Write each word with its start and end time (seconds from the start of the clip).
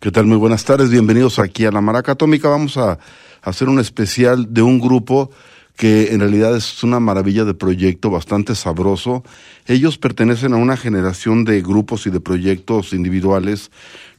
¿Qué 0.00 0.12
tal? 0.12 0.26
Muy 0.26 0.36
buenas 0.36 0.64
tardes, 0.64 0.90
bienvenidos 0.90 1.40
aquí 1.40 1.64
a 1.64 1.72
La 1.72 1.80
Maraca 1.80 2.12
Atómica. 2.12 2.48
Vamos 2.48 2.76
a 2.76 3.00
hacer 3.42 3.68
un 3.68 3.80
especial 3.80 4.54
de 4.54 4.62
un 4.62 4.78
grupo 4.78 5.32
que 5.76 6.12
en 6.12 6.20
realidad 6.20 6.56
es 6.56 6.84
una 6.84 7.00
maravilla 7.00 7.44
de 7.44 7.52
proyecto, 7.52 8.08
bastante 8.08 8.54
sabroso. 8.54 9.24
Ellos 9.66 9.98
pertenecen 9.98 10.52
a 10.52 10.56
una 10.56 10.76
generación 10.76 11.44
de 11.44 11.62
grupos 11.62 12.06
y 12.06 12.10
de 12.10 12.20
proyectos 12.20 12.92
individuales 12.92 13.72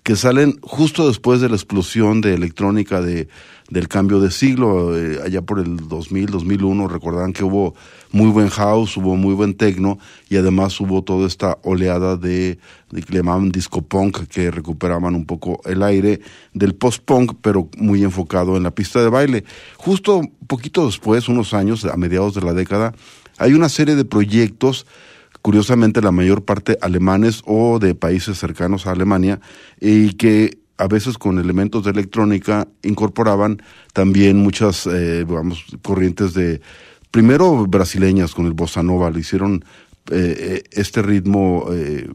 que 0.03 0.17
salen 0.17 0.59
justo 0.61 1.07
después 1.07 1.39
de 1.39 1.47
la 1.47 1.55
explosión 1.55 2.19
de 2.19 2.33
electrónica 2.33 2.99
de, 2.99 3.29
del 3.69 3.87
cambio 3.87 4.19
de 4.19 4.31
siglo, 4.31 4.97
eh, 4.97 5.19
allá 5.23 5.41
por 5.41 5.59
el 5.59 5.87
2000, 5.87 6.27
2001, 6.27 6.87
recordarán 6.87 7.33
que 7.33 7.43
hubo 7.43 7.75
muy 8.11 8.29
buen 8.31 8.49
house, 8.49 8.97
hubo 8.97 9.15
muy 9.15 9.35
buen 9.35 9.53
techno 9.53 9.99
y 10.29 10.37
además 10.37 10.79
hubo 10.79 11.03
toda 11.03 11.27
esta 11.27 11.57
oleada 11.63 12.17
de, 12.17 12.57
que 12.89 13.13
le 13.13 13.17
llamaban 13.17 13.51
disco 13.51 13.81
punk 13.81 14.27
que 14.27 14.49
recuperaban 14.49 15.13
un 15.13 15.25
poco 15.25 15.61
el 15.65 15.83
aire 15.83 16.19
del 16.53 16.73
post 16.73 17.03
punk 17.03 17.33
pero 17.41 17.69
muy 17.77 18.03
enfocado 18.03 18.57
en 18.57 18.63
la 18.63 18.71
pista 18.71 19.01
de 19.01 19.09
baile. 19.09 19.43
Justo 19.77 20.21
poquito 20.47 20.85
después, 20.85 21.29
unos 21.29 21.53
años, 21.53 21.85
a 21.85 21.95
mediados 21.95 22.33
de 22.33 22.41
la 22.41 22.53
década, 22.53 22.93
hay 23.37 23.53
una 23.53 23.69
serie 23.69 23.95
de 23.95 24.03
proyectos 24.03 24.87
curiosamente 25.41 26.01
la 26.01 26.11
mayor 26.11 26.43
parte 26.43 26.77
alemanes 26.81 27.43
o 27.45 27.79
de 27.79 27.95
países 27.95 28.37
cercanos 28.37 28.85
a 28.85 28.91
Alemania, 28.91 29.39
y 29.79 30.13
que 30.13 30.58
a 30.79 30.87
veces 30.87 31.17
con 31.17 31.39
elementos 31.39 31.83
de 31.83 31.91
electrónica 31.91 32.67
incorporaban 32.83 33.61
también 33.93 34.37
muchas, 34.37 34.87
eh, 34.87 35.25
vamos, 35.27 35.65
corrientes 35.83 36.33
de, 36.33 36.61
primero 37.11 37.67
brasileñas 37.67 38.33
con 38.33 38.45
el 38.45 38.53
bossa 38.53 38.81
nova, 38.81 39.11
le 39.11 39.19
hicieron 39.19 39.65
eh, 40.11 40.63
este 40.71 41.01
ritmo 41.01 41.67
eh, 41.71 42.09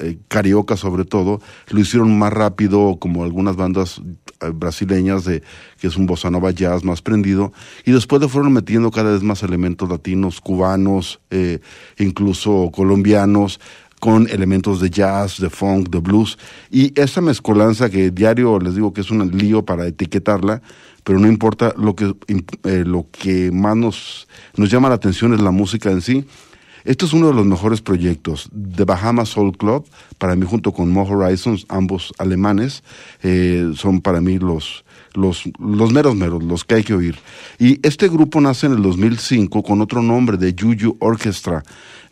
eh, 0.00 0.18
carioca 0.28 0.76
sobre 0.76 1.04
todo, 1.04 1.40
lo 1.68 1.80
hicieron 1.80 2.18
más 2.18 2.32
rápido 2.32 2.96
como 2.98 3.22
algunas 3.22 3.54
bandas 3.54 4.00
eh, 4.40 4.50
brasileñas 4.52 5.24
de 5.24 5.42
que 5.80 5.86
es 5.86 5.96
un 5.96 6.06
bossa 6.06 6.30
nova 6.30 6.50
jazz 6.50 6.84
más 6.84 7.00
prendido 7.00 7.52
y 7.84 7.92
después 7.92 8.20
le 8.20 8.28
fueron 8.28 8.52
metiendo 8.52 8.90
cada 8.90 9.12
vez 9.12 9.22
más 9.22 9.42
elementos 9.42 9.88
latinos, 9.88 10.40
cubanos, 10.40 11.20
eh, 11.30 11.60
incluso 11.98 12.70
colombianos 12.74 13.60
con 14.06 14.28
elementos 14.30 14.80
de 14.80 14.88
jazz, 14.88 15.40
de 15.40 15.50
funk, 15.50 15.88
de 15.90 15.98
blues. 15.98 16.38
Y 16.70 16.92
esa 16.94 17.20
mezcolanza 17.20 17.90
que 17.90 18.12
diario 18.12 18.60
les 18.60 18.76
digo 18.76 18.92
que 18.92 19.00
es 19.00 19.10
un 19.10 19.36
lío 19.36 19.64
para 19.64 19.84
etiquetarla, 19.84 20.62
pero 21.02 21.18
no 21.18 21.26
importa 21.26 21.74
lo 21.76 21.96
que 21.96 22.14
eh, 22.62 22.84
lo 22.86 23.08
que 23.10 23.50
más 23.50 23.76
nos 23.76 24.28
nos 24.56 24.70
llama 24.70 24.90
la 24.90 24.94
atención 24.94 25.34
es 25.34 25.40
la 25.40 25.50
música 25.50 25.90
en 25.90 26.02
sí. 26.02 26.24
Esto 26.84 27.04
es 27.04 27.14
uno 27.14 27.26
de 27.26 27.34
los 27.34 27.46
mejores 27.46 27.80
proyectos 27.82 28.48
de 28.52 28.84
Bahamas 28.84 29.30
Soul 29.30 29.56
Club, 29.58 29.84
para 30.18 30.36
mí 30.36 30.46
junto 30.48 30.70
con 30.70 30.92
Mo 30.92 31.02
Horizons, 31.02 31.66
ambos 31.68 32.12
alemanes, 32.18 32.84
eh, 33.24 33.72
son 33.74 34.00
para 34.02 34.20
mí 34.20 34.38
los, 34.38 34.84
los, 35.16 35.44
los 35.58 35.92
meros 35.92 36.14
meros, 36.14 36.42
los 36.42 36.64
que 36.64 36.76
hay 36.76 36.84
que 36.84 36.94
oír. 36.94 37.16
Y 37.58 37.80
este 37.86 38.08
grupo 38.08 38.40
nace 38.40 38.66
en 38.66 38.72
el 38.72 38.82
2005 38.82 39.62
con 39.62 39.80
otro 39.80 40.02
nombre 40.02 40.36
de 40.36 40.54
Juju 40.58 40.96
Orchestra, 41.00 41.62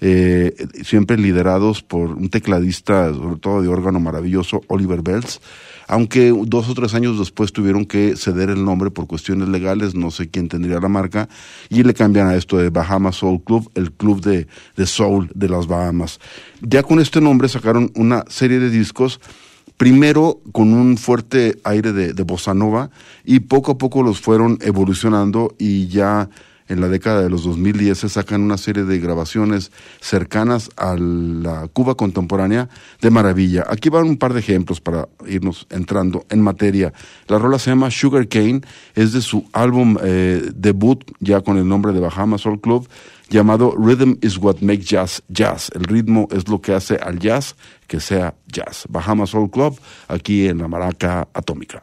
eh, 0.01 0.55
siempre 0.83 1.17
liderados 1.17 1.83
por 1.83 2.11
un 2.11 2.29
tecladista, 2.29 3.13
sobre 3.13 3.39
todo 3.39 3.63
de 3.63 3.69
órgano 3.69 4.01
maravilloso, 4.01 4.63
Oliver 4.69 5.03
Bells 5.03 5.41
aunque 5.89 6.33
dos 6.47 6.69
o 6.69 6.75
tres 6.75 6.95
años 6.95 7.19
después 7.19 7.53
tuvieron 7.53 7.85
que 7.85 8.17
ceder 8.17 8.51
el 8.51 8.65
nombre 8.65 8.91
por 8.91 9.07
cuestiones 9.07 9.49
legales, 9.49 9.95
no 9.95 10.11
sé 10.11 10.29
quién 10.29 10.49
tendría 10.49 10.81
la 10.81 10.89
marca, 10.89 11.29
y 11.69 11.83
le 11.83 11.95
cambian 11.95 12.29
a 12.29 12.35
esto 12.35 12.57
de 12.57 12.71
Bahamas 12.71 13.17
Soul 13.17 13.43
Club, 13.43 13.71
el 13.75 13.93
club 13.93 14.21
de, 14.23 14.47
de 14.77 14.87
soul 14.87 15.31
de 15.35 15.49
las 15.49 15.67
Bahamas. 15.67 16.21
Ya 16.61 16.83
con 16.83 17.01
este 17.01 17.21
nombre 17.21 17.49
sacaron 17.49 17.91
una 17.95 18.25
serie 18.29 18.59
de 18.59 18.71
discos, 18.71 19.21
primero 19.77 20.41
con 20.53 20.73
un 20.73 20.97
fuerte 20.97 21.57
aire 21.65 21.93
de, 21.93 22.23
bossa 22.23 22.55
nova, 22.55 22.91
y 23.25 23.41
poco 23.41 23.73
a 23.73 23.79
poco 23.79 24.03
los 24.03 24.21
fueron 24.21 24.59
evolucionando 24.61 25.55
y 25.59 25.89
ya 25.89 26.29
en 26.67 26.81
la 26.81 26.89
década 26.89 27.23
de 27.23 27.29
los 27.29 27.45
2010 27.45 27.99
se 27.99 28.09
sacan 28.09 28.41
una 28.41 28.57
serie 28.57 28.85
de 28.85 28.99
grabaciones 28.99 29.71
cercanas 30.01 30.71
a 30.77 30.97
la 30.97 31.69
Cuba 31.69 31.95
contemporánea 31.95 32.71
de 33.03 33.11
maravilla. 33.11 33.67
Aquí 33.69 33.91
van 33.91 34.07
un 34.07 34.17
par 34.17 34.33
de 34.33 34.41
ejemplos 34.41 34.81
para 34.81 35.09
irnos 35.27 35.67
entrando 35.71 36.25
en 36.31 36.41
materia. 36.41 36.93
La 37.29 37.39
rola 37.39 37.59
se 37.59 37.71
llama 37.71 37.91
Sugar 37.91 38.29
Cane, 38.29 38.63
es 38.95 39.13
de 39.13 39.21
su 39.21 39.45
álbum 39.53 39.99
eh, 40.03 40.51
debut 40.55 41.05
ya 41.21 41.43
con 41.43 41.59
el 41.59 41.69
nombre 41.69 41.93
de 41.93 42.01
Bahamas 42.01 42.43
Soul 42.43 42.61
Club 42.61 42.89
llamado 43.29 43.75
Rhythm 43.77 44.15
is 44.23 44.39
what 44.39 44.61
makes 44.61 44.85
jazz 44.85 45.23
jazz. 45.29 45.71
El 45.75 45.85
ritmo 45.85 46.29
es 46.31 46.49
lo 46.49 46.61
que 46.61 46.75
hace 46.75 46.97
al 46.97 47.19
jazz 47.19 47.55
que 47.87 48.01
sea 48.01 48.35
jazz. 48.47 48.87
Bahamas 48.89 49.31
Soul 49.31 49.51
Club 49.51 49.79
aquí 50.09 50.49
en 50.49 50.59
la 50.59 50.69
Maraca 50.69 51.29
Atómica. 51.33 51.83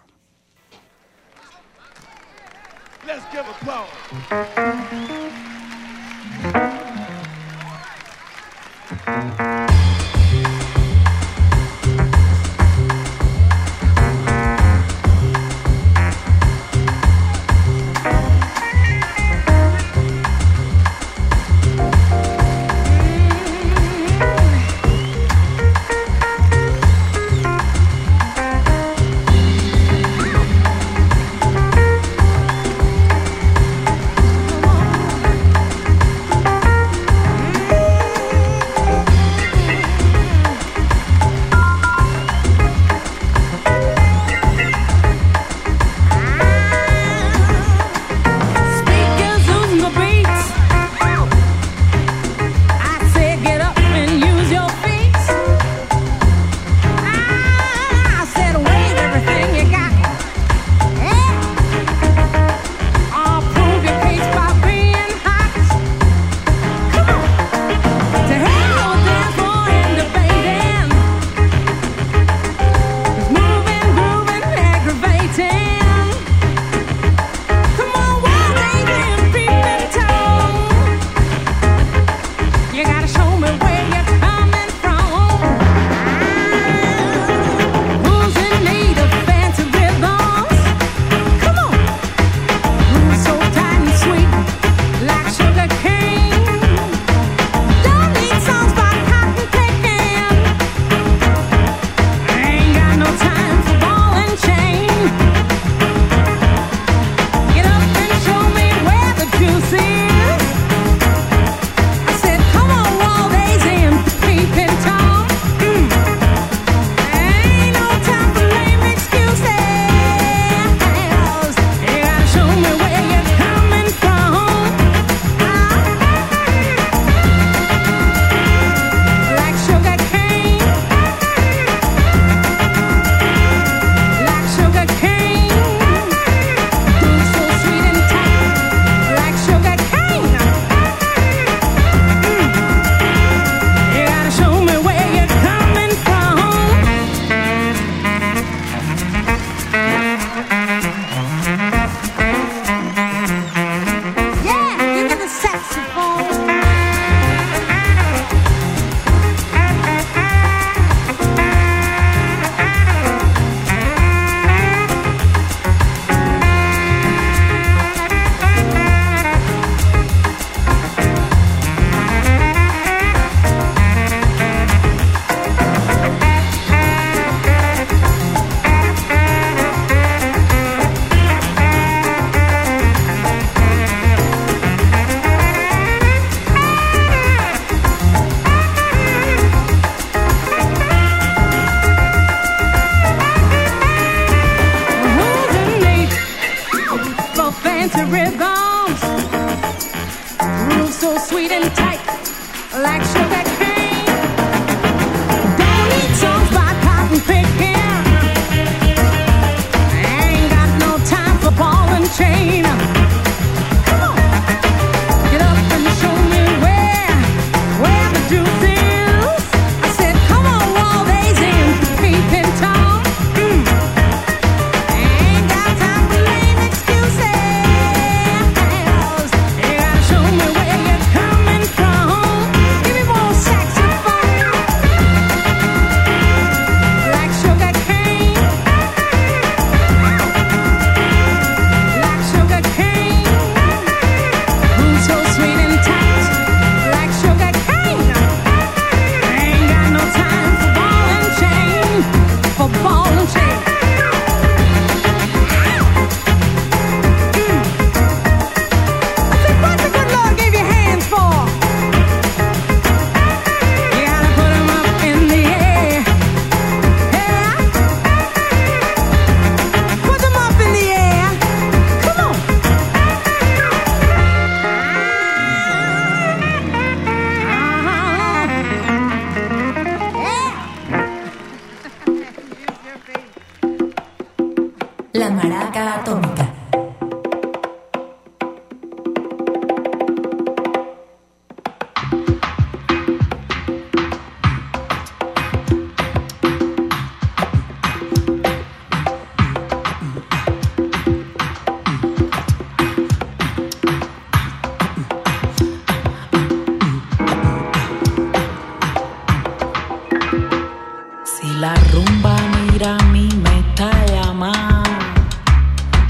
Mira 312.82 312.98
a 312.98 313.04
mí 313.12 313.30
me 313.44 313.60
está 313.60 313.92
llamando. 314.08 314.90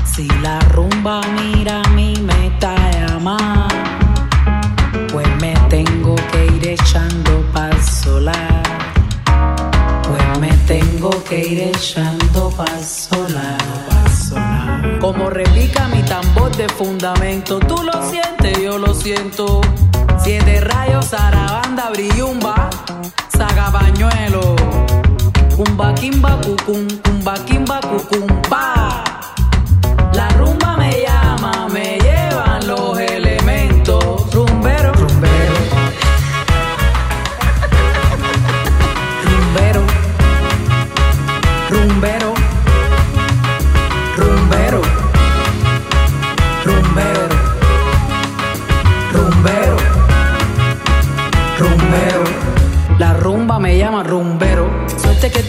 Si 0.05 0.25
la 0.41 0.57
rumba 0.71 1.19
mira 1.35 1.81
a 1.81 1.89
mí 1.89 2.13
me 2.21 2.47
está 2.47 2.75
llamando. 2.91 3.75
Pues 5.11 5.27
me 5.41 5.53
tengo 5.69 6.15
que 6.31 6.45
ir 6.45 6.67
echando 6.69 7.43
pa'l 7.51 7.77
solar. 7.83 8.63
Pues 10.07 10.39
me 10.39 10.51
tengo 10.65 11.09
que 11.25 11.39
ir 11.45 11.59
echando 11.75 12.49
pa'l 12.51 12.83
solar. 12.83 13.57
Como 15.01 15.29
repica 15.29 15.89
mi 15.89 16.01
tambor 16.03 16.55
de 16.55 16.69
fundamento, 16.69 17.59
tú 17.59 17.83
lo 17.83 18.09
sientes, 18.09 18.57
yo 18.63 18.77
lo 18.77 18.93
siento. 18.93 19.59
Siete 20.23 20.61
rayos, 20.61 21.09
zarabanda, 21.09 21.89
brillumba, 21.89 22.69
saga 23.27 23.71
pañuelo. 23.71 24.80
Kumba 25.61 25.93
kimba 25.93 26.29
cucum, 26.41 26.87
kumba 27.05 27.33
kimba 27.45 27.77
cucum, 27.85 28.25
pa. 28.49 28.70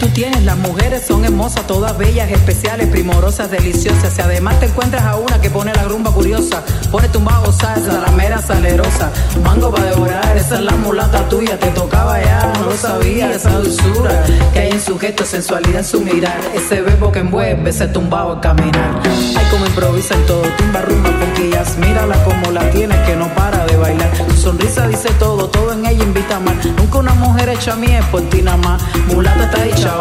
Tú 0.03 0.09
tienes, 0.09 0.43
las 0.43 0.57
mujeres 0.57 1.03
son 1.07 1.23
hermosas, 1.23 1.65
todas 1.65 1.97
bellas, 1.97 2.29
especiales, 2.29 2.87
primorosas, 2.87 3.49
deliciosas. 3.49 4.13
Si 4.13 4.21
además 4.21 4.59
te 4.59 4.65
encuentras 4.65 5.03
a 5.03 5.15
una 5.15 5.39
que 5.39 5.49
pone 5.49 5.73
la 5.73 5.83
rumba 5.83 6.11
curiosa, 6.11 6.61
pone 6.91 7.07
tumbago 7.07 7.51
salsa, 7.53 8.01
la 8.01 8.11
mera 8.11 8.41
salerosa. 8.41 9.11
Mango 9.43 9.71
para 9.71 9.91
devorar, 9.91 10.35
esa 10.35 10.55
es 10.55 10.61
la 10.61 10.73
mulata 10.73 11.27
tuya, 11.29 11.57
te 11.57 11.67
tocaba 11.67 12.21
ya, 12.21 12.51
no 12.59 12.65
lo 12.65 12.75
sabía, 12.75 13.31
esa 13.31 13.51
dulzura 13.51 14.23
que 14.51 14.59
hay 14.59 14.71
en 14.71 14.81
su 14.81 14.99
gesto, 14.99 15.25
sensualidad 15.25 15.79
en 15.79 15.85
su 15.85 16.01
mirar. 16.01 16.39
Ese 16.53 16.81
verbo 16.81 17.11
que 17.11 17.19
envuelve, 17.19 17.69
ese 17.69 17.87
tumbado 17.87 18.33
al 18.33 18.41
caminar. 18.41 19.01
Ay, 19.05 19.45
como 19.51 19.65
improvisa 19.65 20.15
en 20.15 20.25
todo, 20.25 20.43
tumba 20.57 20.81
rumba, 20.81 21.11
conquillas, 21.17 21.77
mírala 21.77 22.21
como 22.25 22.51
la 22.51 22.69
tienes 22.71 22.99
que 23.07 23.15
no 23.15 23.33
para 23.35 23.65
de 23.67 23.77
bailar. 23.77 24.11
Tu 24.27 24.35
sonrisa 24.35 24.85
dice 24.87 25.09
todo, 25.17 25.47
todo 25.49 25.71
en 25.71 25.85
ella 25.85 26.03
invita 26.03 26.39
más. 26.41 26.65
Nunca 26.77 26.97
una 26.97 27.13
mujer 27.13 27.49
hecha 27.49 27.73
a 27.75 27.83
es 27.83 28.05
por 28.07 28.21
ti 28.23 28.41
nada 28.41 28.57
más. 28.57 28.81
Mulata 29.07 29.45
está 29.45 29.63
dicha 29.63 29.92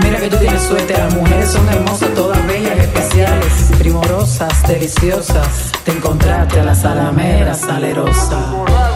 Mira 0.00 0.20
que 0.20 0.28
tú 0.28 0.36
tienes 0.36 0.62
suerte, 0.62 0.92
las 0.92 1.14
mujeres 1.14 1.50
son 1.50 1.68
hermosas, 1.68 2.14
todas 2.14 2.46
bellas, 2.46 2.78
especiales, 2.78 3.52
primorosas, 3.78 4.68
deliciosas. 4.68 5.72
Te 5.84 5.92
encontraste 5.92 6.60
a 6.60 6.64
la 6.64 6.74
salamera 6.74 7.54
salerosa. 7.54 8.95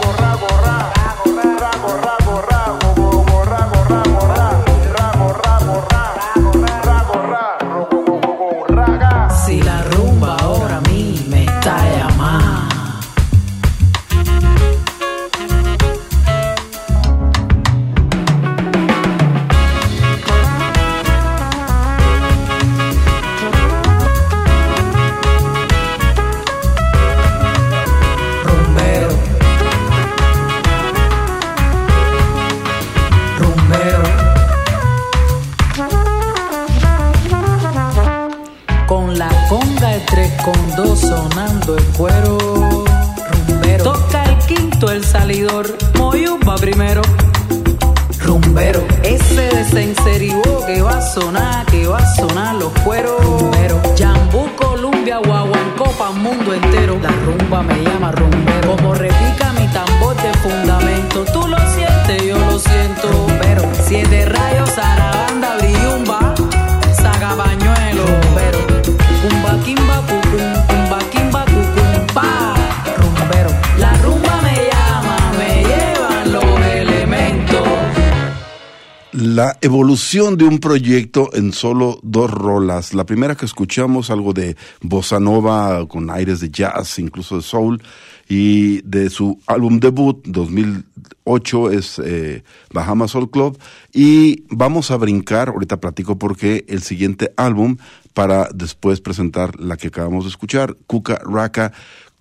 Evolución 79.63 80.37
de 80.37 80.45
un 80.45 80.59
proyecto 80.59 81.31
en 81.35 81.53
solo 81.53 82.01
dos 82.03 82.31
rolas. 82.31 82.95
La 82.95 83.05
primera 83.05 83.35
que 83.35 83.47
escuchamos, 83.47 84.11
algo 84.11 84.33
de 84.33 84.57
bossa 84.81 85.21
nova 85.21 85.87
con 85.87 86.11
aires 86.11 86.41
de 86.41 86.51
jazz, 86.51 86.99
incluso 86.99 87.37
de 87.37 87.43
soul, 87.43 87.83
y 88.29 88.81
de 88.83 89.11
su 89.11 89.41
álbum 89.47 89.81
debut 89.81 90.25
2008 90.27 91.71
es 91.73 92.01
eh, 92.05 92.45
Bahamas 92.73 93.11
Soul 93.11 93.31
Club. 93.31 93.59
Y 93.93 94.45
vamos 94.51 94.91
a 94.91 94.97
brincar, 94.97 95.49
ahorita 95.49 95.81
platico 95.81 96.19
por 96.19 96.37
qué, 96.37 96.65
el 96.69 96.83
siguiente 96.83 97.33
álbum 97.37 97.77
para 98.15 98.49
después 98.55 99.01
presentar 99.01 99.59
la 99.61 99.77
que 99.77 99.89
acabamos 99.89 100.25
de 100.25 100.31
escuchar, 100.31 100.77
Cuca 100.87 101.21
Raka 101.25 101.73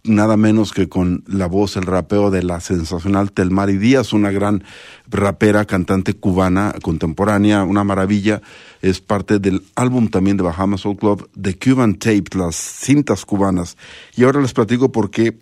nada 0.03 0.37
menos 0.37 0.71
que 0.71 0.87
con 0.87 1.23
la 1.27 1.47
voz, 1.47 1.75
el 1.75 1.83
rapeo 1.83 2.31
de 2.31 2.43
la 2.43 2.59
sensacional 2.59 3.31
Telmari 3.31 3.77
Díaz, 3.77 4.13
una 4.13 4.31
gran 4.31 4.63
rapera, 5.07 5.65
cantante 5.65 6.13
cubana 6.13 6.73
contemporánea, 6.81 7.63
una 7.63 7.83
maravilla. 7.83 8.41
Es 8.81 9.01
parte 9.01 9.39
del 9.39 9.63
álbum 9.75 10.07
también 10.07 10.37
de 10.37 10.43
Bahamas 10.43 10.81
Soul 10.81 10.97
Club, 10.97 11.29
The 11.39 11.57
Cuban 11.57 11.95
Tape, 11.95 12.25
las 12.35 12.55
cintas 12.55 13.25
cubanas. 13.25 13.77
Y 14.15 14.23
ahora 14.23 14.41
les 14.41 14.53
platico 14.53 14.91
por 14.91 15.09
qué 15.11 15.37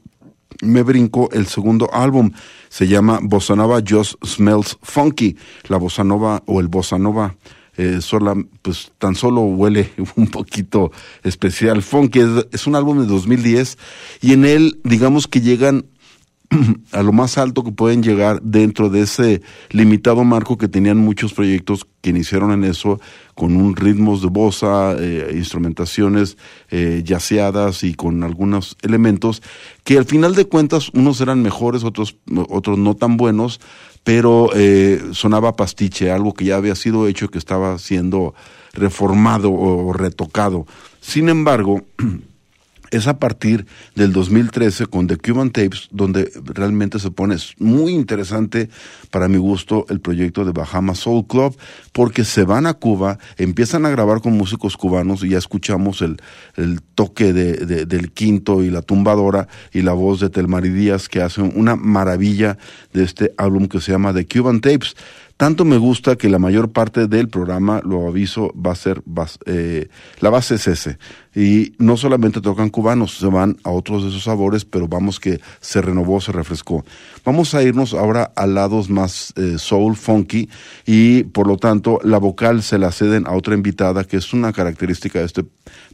me 0.61 0.83
brinco 0.83 1.29
el 1.31 1.47
segundo 1.47 1.89
álbum. 1.93 2.31
Se 2.69 2.87
llama 2.87 3.19
Bossa 3.21 3.55
Nova 3.55 3.81
Just 3.87 4.15
Smells 4.25 4.77
Funky. 4.81 5.37
La 5.67 5.77
bossa 5.77 6.03
nova 6.03 6.41
o 6.45 6.59
el 6.59 6.67
bossa 6.67 6.97
nova 6.97 7.35
eh, 7.77 8.01
sola, 8.01 8.35
pues 8.61 8.91
tan 8.97 9.15
solo 9.15 9.41
huele 9.41 9.91
un 10.15 10.27
poquito 10.27 10.91
especial. 11.23 11.81
Funky 11.81 12.19
es, 12.19 12.47
es 12.51 12.67
un 12.67 12.75
álbum 12.75 12.99
de 12.99 13.05
2010 13.05 13.77
y 14.21 14.33
en 14.33 14.45
él, 14.45 14.79
digamos 14.83 15.27
que 15.27 15.41
llegan 15.41 15.85
a 16.91 17.03
lo 17.03 17.11
más 17.11 17.37
alto 17.37 17.63
que 17.63 17.71
pueden 17.71 18.01
llegar 18.01 18.41
dentro 18.41 18.89
de 18.89 19.01
ese 19.01 19.41
limitado 19.69 20.23
marco 20.23 20.57
que 20.57 20.67
tenían 20.67 20.97
muchos 20.97 21.33
proyectos 21.33 21.87
que 22.01 22.11
iniciaron 22.11 22.51
en 22.51 22.63
eso 22.63 22.99
con 23.35 23.55
un 23.55 23.75
ritmos 23.75 24.21
de 24.21 24.29
bossa, 24.29 24.95
eh, 24.97 25.33
instrumentaciones 25.35 26.37
eh, 26.69 27.01
yaceadas 27.03 27.83
y 27.83 27.93
con 27.93 28.23
algunos 28.23 28.77
elementos 28.81 29.41
que 29.83 29.97
al 29.97 30.05
final 30.05 30.35
de 30.35 30.45
cuentas 30.45 30.89
unos 30.93 31.21
eran 31.21 31.41
mejores, 31.41 31.83
otros 31.83 32.17
otros 32.49 32.77
no 32.77 32.95
tan 32.95 33.17
buenos, 33.17 33.59
pero 34.03 34.49
eh, 34.55 35.01
sonaba 35.11 35.55
pastiche, 35.55 36.11
algo 36.11 36.33
que 36.33 36.45
ya 36.45 36.55
había 36.55 36.75
sido 36.75 37.07
hecho 37.07 37.29
que 37.29 37.37
estaba 37.37 37.77
siendo 37.79 38.33
reformado 38.73 39.51
o 39.51 39.91
retocado. 39.93 40.65
Sin 41.01 41.29
embargo, 41.29 41.81
es 42.91 43.07
a 43.07 43.19
partir 43.19 43.65
del 43.95 44.13
2013 44.13 44.85
con 44.87 45.07
The 45.07 45.17
Cuban 45.17 45.51
Tapes, 45.51 45.89
donde 45.91 46.31
realmente 46.43 46.99
se 46.99 47.11
pone 47.11 47.35
muy 47.59 47.93
interesante 47.93 48.69
para 49.11 49.27
mi 49.27 49.37
gusto 49.37 49.85
el 49.89 49.99
proyecto 49.99 50.45
de 50.45 50.51
Bahamas 50.51 50.99
Soul 50.99 51.27
Club, 51.27 51.57
porque 51.91 52.23
se 52.23 52.43
van 52.43 52.65
a 52.65 52.73
Cuba, 52.73 53.17
empiezan 53.37 53.85
a 53.85 53.89
grabar 53.89 54.21
con 54.21 54.33
músicos 54.33 54.77
cubanos 54.77 55.23
y 55.23 55.29
ya 55.29 55.37
escuchamos 55.37 56.01
el, 56.01 56.17
el 56.55 56.81
toque 56.81 57.33
de, 57.33 57.85
del 57.85 58.11
quinto 58.11 58.63
y 58.63 58.69
la 58.69 58.81
tumbadora 58.81 59.47
y 59.73 59.81
la 59.81 59.93
voz 59.93 60.19
de 60.19 60.29
Telmari 60.29 60.69
Díaz 60.69 61.09
que 61.09 61.21
hacen 61.21 61.51
una 61.55 61.75
maravilla 61.75 62.57
de 62.93 63.03
este 63.03 63.33
álbum 63.37 63.67
que 63.67 63.81
se 63.81 63.91
llama 63.91 64.13
The 64.13 64.27
Cuban 64.27 64.61
Tapes. 64.61 64.95
Tanto 65.37 65.65
me 65.65 65.77
gusta 65.77 66.15
que 66.15 66.29
la 66.29 66.39
mayor 66.39 66.71
parte 66.71 67.07
del 67.07 67.29
programa, 67.29 67.79
lo 67.85 68.07
aviso, 68.07 68.51
va 68.55 68.71
a 68.71 68.75
ser, 68.75 69.03
eh, 69.45 69.87
la 70.19 70.31
base 70.31 70.55
es 70.55 70.67
ese. 70.67 70.97
Y 71.35 71.73
no 71.77 71.95
solamente 71.95 72.41
tocan 72.41 72.69
cubanos, 72.69 73.19
se 73.19 73.27
van 73.27 73.55
a 73.63 73.69
otros 73.69 74.01
de 74.01 74.09
esos 74.09 74.23
sabores, 74.23 74.65
pero 74.65 74.87
vamos 74.87 75.19
que 75.19 75.39
se 75.61 75.79
renovó, 75.83 76.19
se 76.21 76.31
refrescó. 76.31 76.83
Vamos 77.23 77.53
a 77.53 77.61
irnos 77.61 77.93
ahora 77.93 78.31
a 78.35 78.47
lados 78.47 78.89
más 78.89 79.31
eh, 79.35 79.59
soul, 79.59 79.95
funky, 79.95 80.49
y 80.87 81.23
por 81.25 81.45
lo 81.45 81.57
tanto 81.57 81.99
la 82.03 82.17
vocal 82.17 82.63
se 82.63 82.79
la 82.79 82.91
ceden 82.91 83.27
a 83.27 83.33
otra 83.33 83.53
invitada, 83.53 84.05
que 84.05 84.17
es 84.17 84.33
una 84.33 84.51
característica 84.53 85.19
de 85.19 85.25
este 85.25 85.45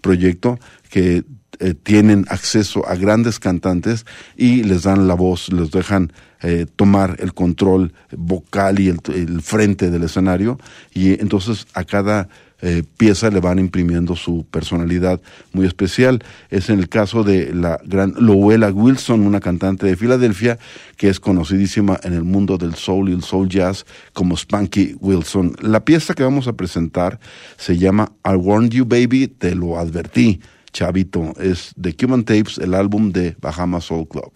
proyecto, 0.02 0.58
que 0.90 1.26
eh, 1.60 1.74
tienen 1.76 2.26
acceso 2.30 2.88
a 2.88 2.96
grandes 2.96 3.40
cantantes 3.40 4.06
y 4.36 4.64
les 4.64 4.84
dan 4.84 5.08
la 5.08 5.14
voz, 5.14 5.52
les 5.52 5.70
dejan 5.70 6.12
eh, 6.44 6.66
tomar 6.76 7.16
el 7.20 7.34
control 7.34 7.94
vocal 8.12 8.80
y 8.80 8.90
el, 8.90 9.42
frente 9.42 9.90
del 9.90 10.04
escenario 10.04 10.60
y 10.94 11.14
entonces 11.22 11.66
a 11.74 11.86
cada 11.86 12.28
eh, 12.62 12.84
pieza 12.98 13.30
le 13.30 13.40
van 13.40 13.60
imprimiendo 13.60 14.16
su 14.18 14.46
personalidad 14.52 15.22
muy 15.54 15.66
especial. 15.66 16.22
Es 16.50 16.70
en 16.70 16.80
el 16.80 16.90
caso 16.90 17.24
de 17.24 17.54
la 17.54 17.80
gran 17.86 18.14
Lowella 18.18 18.72
Wilson, 18.72 19.26
una 19.26 19.40
cantante 19.40 19.86
de 19.86 19.96
Filadelfia 19.96 20.60
que 20.98 21.10
es 21.10 21.22
conocidísima 21.22 21.98
en 22.04 22.12
el 22.12 22.24
mundo 22.24 22.58
del 22.58 22.76
soul 22.76 23.10
y 23.10 23.14
el 23.14 23.24
soul 23.24 23.48
jazz 23.48 23.86
como 24.12 24.36
Spanky 24.36 24.98
Wilson. 25.00 25.56
La 25.62 25.86
pieza 25.86 26.14
que 26.14 26.24
vamos 26.24 26.48
a 26.48 26.54
presentar 26.54 27.22
se 27.58 27.78
llama 27.78 28.12
I 28.26 28.36
Warned 28.36 28.72
You 28.72 28.86
Baby, 28.86 29.28
te 29.28 29.56
lo 29.56 29.78
advertí. 29.78 30.42
Chavito, 30.74 31.34
es 31.40 31.72
de 31.78 31.96
Cuban 31.96 32.24
Tapes, 32.24 32.58
el 32.58 32.74
álbum 32.74 33.12
de 33.12 33.36
Bahamas 33.40 33.86
Soul 33.86 34.08
Club. 34.08 34.32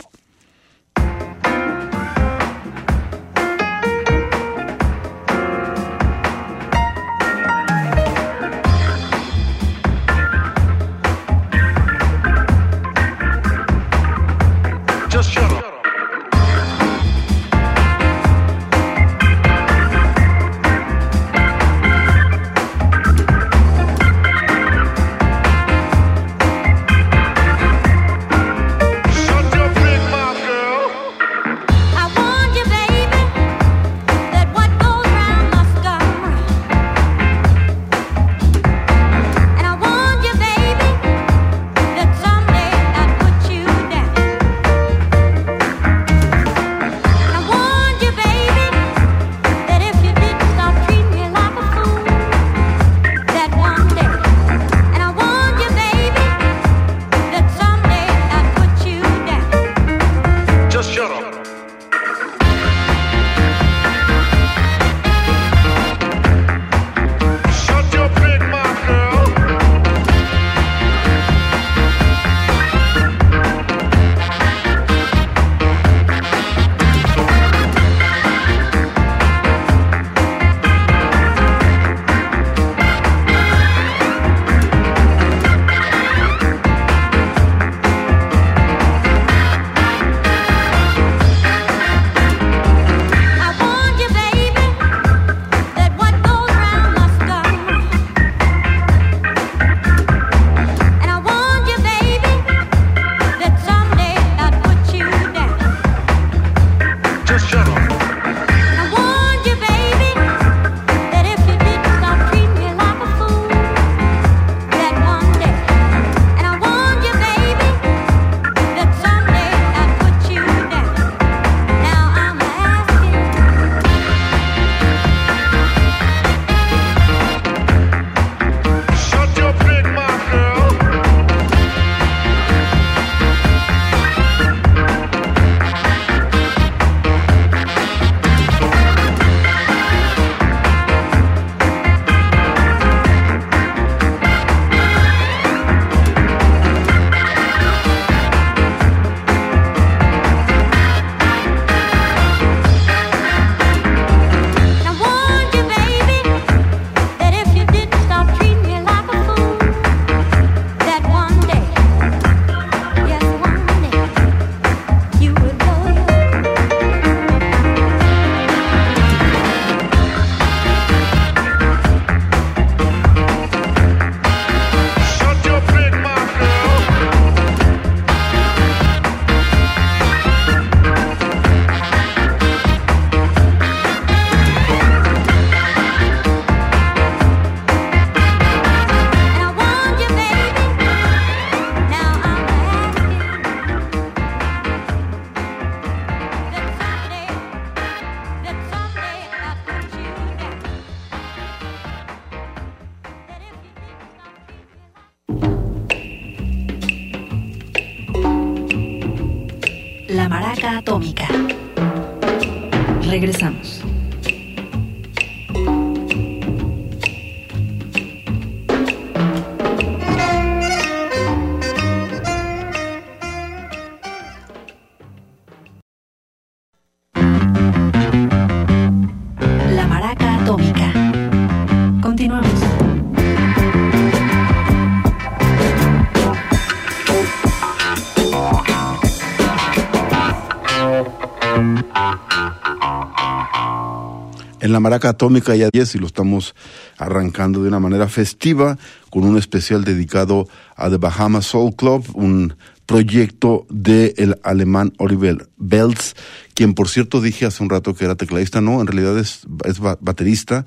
La 244.77 244.81
Maraca 244.81 245.09
Atómica 245.09 245.55
ya 245.55 245.69
10 245.73 245.95
y 245.95 245.97
lo 245.97 246.05
estamos 246.05 246.53
arrancando 246.99 247.63
de 247.63 247.69
una 247.69 247.79
manera 247.79 248.07
festiva 248.07 248.77
con 249.09 249.23
un 249.23 249.35
especial 249.35 249.83
dedicado 249.83 250.47
a 250.75 250.87
The 250.87 250.97
Bahamas 250.97 251.47
Soul 251.47 251.75
Club, 251.75 252.05
un 252.13 252.55
proyecto 252.85 253.65
del 253.71 254.13
el 254.17 254.39
alemán 254.43 254.93
Oliver 254.99 255.49
Belz, 255.57 256.13
quien 256.53 256.75
por 256.75 256.89
cierto 256.89 257.21
dije 257.21 257.47
hace 257.47 257.63
un 257.63 257.71
rato 257.71 257.95
que 257.95 258.05
era 258.05 258.13
tecladista, 258.13 258.61
no, 258.61 258.79
en 258.79 258.85
realidad 258.85 259.17
es, 259.17 259.47
es 259.65 259.79
baterista. 259.79 260.63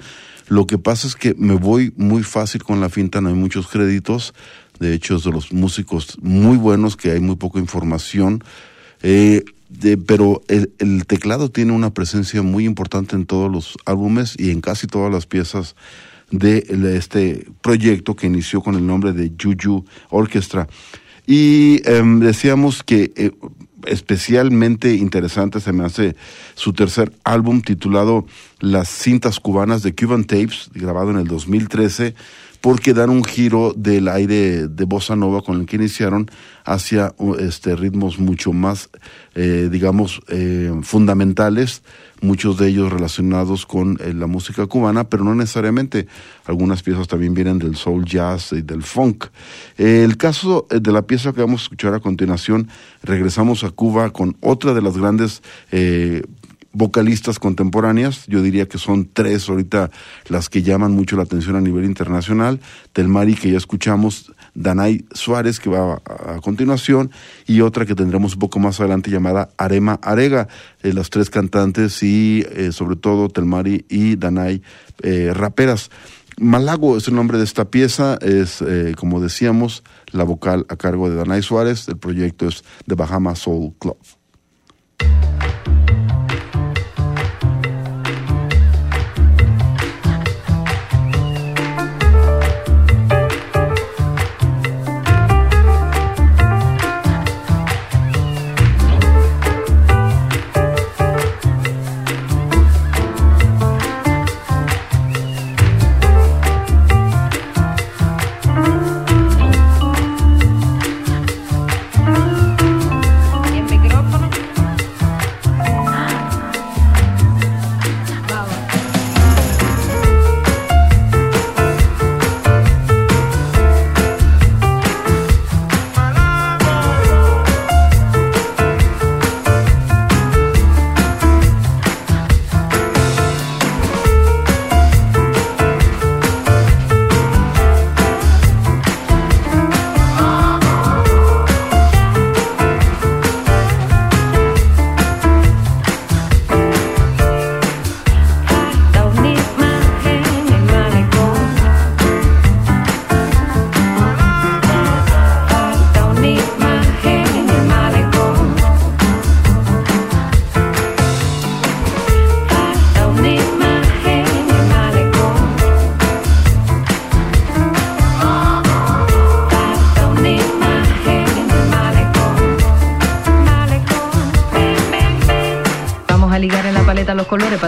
Lo 0.49 0.67
que 0.67 0.79
pasa 0.79 1.07
es 1.07 1.15
que 1.15 1.37
me 1.39 1.55
voy 1.55 1.93
muy 1.97 2.25
fácil 2.25 2.65
con 2.65 2.81
la 2.81 2.89
finta, 2.89 3.21
no 3.21 3.29
hay 3.29 3.37
muchos 3.37 3.69
créditos, 3.69 4.35
de 4.81 4.93
hecho 4.93 5.15
es 5.19 5.23
de 5.23 5.31
los 5.31 5.53
músicos 5.53 6.19
muy 6.21 6.57
buenos 6.57 6.97
que 6.97 7.13
hay 7.13 7.21
muy 7.21 7.37
poca 7.37 7.61
información. 7.61 8.43
Eh, 9.03 9.45
pero 10.07 10.43
el, 10.49 11.07
teclado 11.07 11.51
tiene 11.51 11.73
una 11.73 11.95
presencia 11.95 12.43
muy 12.43 12.65
importante 12.65 13.17
en 13.17 13.27
todos 13.27 13.51
los 13.51 13.77
álbumes 13.85 14.35
y 14.39 14.51
en 14.51 14.61
casi 14.61 14.87
todas 14.87 15.13
las 15.13 15.27
piezas 15.27 15.77
de 16.31 16.65
este 16.97 17.47
proyecto 17.61 18.15
que 18.15 18.27
inició 18.27 18.63
con 18.63 18.75
el 18.75 18.87
nombre 18.87 19.13
de 19.13 19.33
Juju 19.41 19.85
Orchestra. 20.11 20.69
Y 21.27 21.81
em, 21.85 22.21
decíamos 22.21 22.83
que 22.83 23.13
eh, 23.17 23.31
especialmente 23.87 24.95
interesante 24.95 25.61
se 25.61 25.73
me 25.73 25.85
hace 25.85 26.17
su 26.55 26.73
tercer 26.73 27.13
álbum 27.25 27.63
titulado 27.63 28.27
Las 28.59 28.89
cintas 28.89 29.39
cubanas 29.41 29.83
de 29.83 29.95
Cuban 29.95 30.25
Tapes, 30.25 30.71
grabado 30.75 31.11
en 31.11 31.19
el 31.19 31.29
2013 31.29 32.15
porque 32.61 32.93
dan 32.93 33.11
un 33.11 33.25
giro 33.25 33.73
del 33.77 34.09
aire 34.09 34.69
de 34.69 34.85
bossa 34.85 35.17
nova 35.17 35.43
con 35.43 35.61
el 35.61 35.67
que 35.67 35.77
iniciaron 35.77 36.31
hacia 36.65 37.15
este 37.39 37.75
ritmos 37.75 38.19
mucho 38.19 38.53
más, 38.53 38.91
eh, 39.35 39.69
digamos, 39.73 40.21
eh, 40.29 40.73
fundamentales, 40.83 41.83
muchos 42.21 42.59
de 42.59 42.69
ellos 42.69 42.93
relacionados 42.93 43.65
con 43.65 43.99
eh, 44.01 44.13
la 44.13 44.27
música 44.27 44.67
cubana, 44.67 45.05
pero 45.05 45.25
no 45.25 45.35
necesariamente. 45.35 46.07
Algunas 46.45 46.83
piezas 46.83 47.09
también 47.09 47.33
vienen 47.33 47.59
del 47.59 47.77
soul 47.77 48.05
jazz 48.05 48.53
y 48.53 48.63
del 48.63 48.83
funk. 48.83 49.27
el 49.79 50.17
caso 50.17 50.67
de 50.69 50.93
la 50.93 51.03
pieza 51.03 51.33
que 51.33 51.41
vamos 51.41 51.63
a 51.63 51.65
escuchar 51.65 51.95
a 51.95 52.01
continuación, 52.01 52.69
regresamos 53.03 53.65
a 53.65 53.71
Cuba 53.71 54.11
con 54.11 54.37
otra 54.41 54.75
de 54.75 54.83
las 54.83 54.99
grandes 54.99 55.43
vocalistas 56.73 57.39
contemporáneas, 57.39 58.27
yo 58.27 58.43
diría 58.43 58.69
que 58.69 58.79
son 58.79 59.09
tres 59.13 59.49
ahorita 59.49 59.91
las 60.29 60.49
que 60.49 60.63
llaman 60.63 60.93
mucho 60.93 61.17
la 61.17 61.25
atención 61.25 61.57
a 61.57 61.61
nivel 61.61 61.85
internacional, 61.85 62.61
Telmari 62.93 63.35
que 63.35 63.51
ya 63.51 63.59
escuchamos, 63.59 64.33
Danay 64.55 65.05
Suárez 65.13 65.59
que 65.59 65.71
va 65.71 66.01
a, 66.05 66.41
continuación 66.41 67.11
y 67.47 67.61
otra 67.61 67.87
que 67.87 67.95
tendremos 67.95 68.35
un 68.35 68.39
poco 68.39 68.59
más 68.61 68.81
adelante 68.81 69.11
llamada 69.11 69.51
Arema 69.57 69.99
Arega, 70.03 70.49
eh, 70.83 70.93
las 70.93 71.11
tres 71.11 71.29
cantantes 71.31 72.03
y 72.03 72.45
eh, 72.51 72.73
sobre 72.73 72.97
todo 72.97 73.29
Telmari 73.29 73.85
y 73.89 74.17
Danay 74.17 74.63
eh, 75.03 75.33
raperas. 75.35 75.91
Malago 76.39 76.97
es 76.97 77.09
el 77.09 77.15
nombre 77.15 77.37
de 77.37 77.45
esta 77.45 77.67
pieza, 77.67 78.17
es 78.23 78.65
como 78.97 79.21
decíamos 79.21 79.83
la 80.11 80.25
vocal 80.25 80.65
a 80.71 80.77
cargo 80.77 81.11
de 81.11 81.17
Danay 81.17 81.43
Suárez, 81.43 81.87
el 81.89 81.99
proyecto 81.99 82.49
es 82.49 82.65
The 82.87 82.95
Bahama 82.95 83.35
Soul 83.35 83.75
Club. 83.79 83.99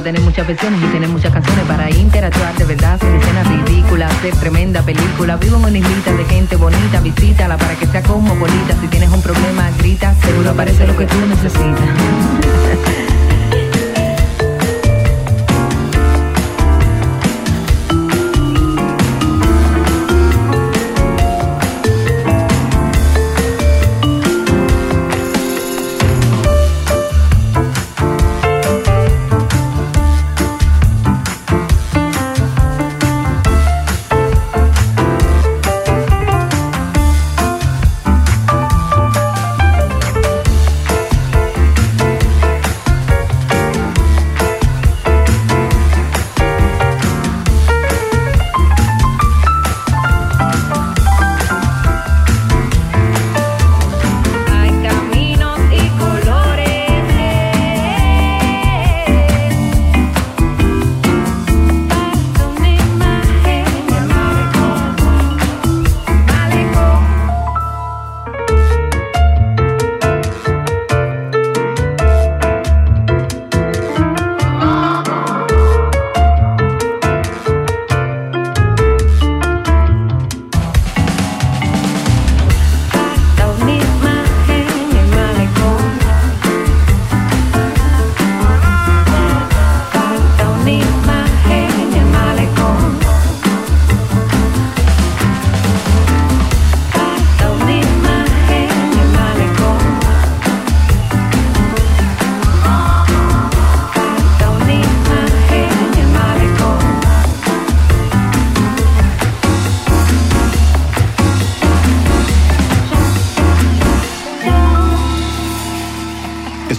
Tener 0.03 0.21
muchas 0.23 0.47
versiones 0.47 0.83
y 0.83 0.87
tener 0.87 1.09
muchas 1.09 1.33
canciones 1.33 1.65
para 1.67 1.91
interactuar 1.91 2.55
de 2.57 2.65
verdad, 2.65 2.95
hacer 2.95 3.15
escenas 3.15 3.47
ridículas, 3.49 4.13
hacer 4.13 4.35
tremenda 4.37 4.83
película. 4.83 5.37
Vivo 5.37 5.57
en 5.59 5.65
una 5.65 5.79
islita 5.79 6.13
de 6.13 6.25
gente 6.25 6.57
bonita, 6.57 7.01
visítala 7.01 7.57
para 7.57 7.75
que 7.75 7.87
sea 7.87 8.03
como 8.03 8.35
bonita. 8.37 8.77
Si 8.81 8.89
tienes 8.89 9.11
un 9.11 9.23
problema, 9.23 9.71
grita, 9.79 10.15
seguro 10.23 10.51
aparece 10.51 10.87
lo 10.87 10.97
que 10.97 11.07
tú 11.07 11.17
necesitas. 11.27 12.89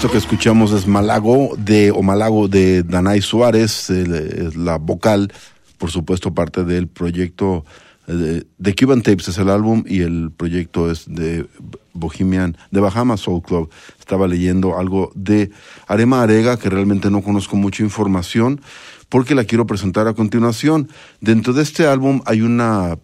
Esto 0.03 0.11
que 0.11 0.17
escuchamos 0.17 0.73
es 0.73 0.85
Malago 0.85 1.55
de 1.57 1.89
o 1.91 2.01
Malago 2.03 2.49
de 2.49 2.83
Danay 2.83 3.21
Suárez, 3.21 3.89
la 3.89 4.77
vocal, 4.77 5.31
por 5.77 5.91
supuesto 5.91 6.33
parte 6.33 6.65
del 6.65 6.89
proyecto 6.89 7.63
de, 8.05 8.45
de, 8.57 8.75
Cuban 8.75 9.01
Tapes 9.01 9.29
es 9.29 9.37
el 9.37 9.49
álbum 9.49 9.85
y 9.87 10.01
el 10.01 10.29
proyecto 10.35 10.91
es 10.91 11.05
de 11.07 11.47
Bohemian, 11.93 12.57
de 12.69 12.81
Bahamas 12.81 13.21
Soul 13.21 13.43
Club. 13.43 13.69
Estaba 13.97 14.27
leyendo 14.27 14.77
algo 14.77 15.13
de 15.15 15.51
Arema 15.87 16.21
Arega 16.21 16.57
que 16.57 16.69
realmente 16.69 17.09
no 17.09 17.21
conozco 17.21 17.55
mucha 17.55 17.81
información 17.81 18.59
porque 19.07 19.35
la 19.35 19.45
quiero 19.45 19.65
presentar 19.65 20.09
a 20.09 20.13
continuación. 20.13 20.89
Dentro 21.21 21.53
de 21.53 21.63
este 21.63 21.87
álbum 21.87 22.19
hay 22.25 22.41
una 22.41 22.99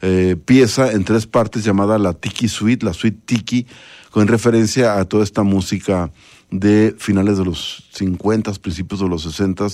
eh, 0.00 0.36
pieza 0.42 0.92
en 0.92 1.04
tres 1.04 1.26
partes 1.26 1.64
llamada 1.64 1.98
la 1.98 2.14
Tiki 2.14 2.48
Suite, 2.48 2.86
la 2.86 2.94
Suite 2.94 3.20
Tiki, 3.26 3.66
con 4.10 4.26
referencia 4.26 4.98
a 4.98 5.04
toda 5.04 5.22
esta 5.22 5.42
música 5.42 6.10
de 6.50 6.94
finales 6.98 7.38
de 7.38 7.44
los 7.44 7.88
50, 7.92 8.52
principios 8.54 9.00
de 9.00 9.08
los 9.08 9.22
60, 9.22 9.66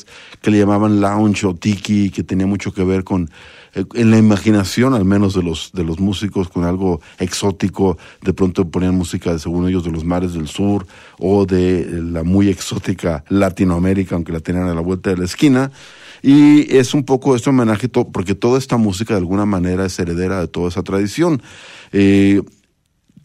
que 0.42 0.50
le 0.50 0.58
llamaban 0.58 1.00
lounge 1.00 1.46
o 1.46 1.54
tiki, 1.54 2.10
que 2.10 2.22
tenía 2.22 2.46
mucho 2.46 2.72
que 2.72 2.84
ver 2.84 3.04
con, 3.04 3.30
eh, 3.74 3.84
en 3.94 4.10
la 4.10 4.18
imaginación 4.18 4.94
al 4.94 5.04
menos 5.04 5.34
de 5.34 5.42
los, 5.42 5.70
de 5.72 5.84
los 5.84 5.98
músicos, 6.00 6.48
con 6.48 6.64
algo 6.64 7.00
exótico, 7.18 7.98
de 8.22 8.32
pronto 8.32 8.68
ponían 8.68 8.94
música, 8.94 9.38
según 9.38 9.68
ellos, 9.68 9.84
de 9.84 9.90
los 9.90 10.04
mares 10.04 10.34
del 10.34 10.48
sur, 10.48 10.86
o 11.18 11.46
de 11.46 11.86
la 12.02 12.22
muy 12.22 12.48
exótica 12.48 13.24
Latinoamérica, 13.28 14.14
aunque 14.14 14.32
la 14.32 14.40
tenían 14.40 14.68
a 14.68 14.74
la 14.74 14.80
vuelta 14.80 15.10
de 15.10 15.16
la 15.16 15.24
esquina. 15.24 15.70
Y 16.22 16.74
es 16.74 16.94
un 16.94 17.04
poco 17.04 17.36
este 17.36 17.50
homenaje, 17.50 17.88
porque 17.88 18.34
toda 18.34 18.58
esta 18.58 18.76
música 18.76 19.14
de 19.14 19.20
alguna 19.20 19.46
manera 19.46 19.86
es 19.86 19.98
heredera 19.98 20.40
de 20.40 20.48
toda 20.48 20.68
esa 20.68 20.82
tradición. 20.82 21.42
Eh, 21.92 22.42